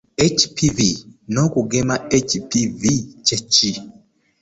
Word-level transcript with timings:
HPV 0.35 0.79
n’okugema 1.33 1.95
HPV 2.29 2.81
kye 3.25 3.37
ki? 3.53 3.71